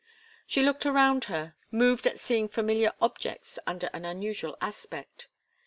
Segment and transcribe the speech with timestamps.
[0.47, 5.27] She looked around her, moved at seeing familiar objects under an unusual aspect.